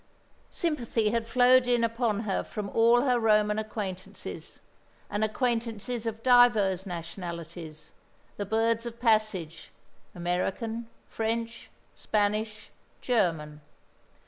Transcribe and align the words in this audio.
Sympathy 0.49 1.11
had 1.11 1.27
flowed 1.27 1.67
in 1.67 1.83
upon 1.83 2.21
her 2.21 2.41
from 2.43 2.71
all 2.71 3.01
her 3.01 3.19
Roman 3.19 3.59
acquaintances, 3.59 4.59
and 5.11 5.23
acquaintances 5.23 6.07
of 6.07 6.23
divers 6.23 6.87
nationalities, 6.87 7.93
the 8.35 8.45
birds 8.47 8.87
of 8.87 8.99
passage, 8.99 9.69
American, 10.15 10.89
French, 11.07 11.69
Spanish, 11.93 12.71
German. 12.99 13.61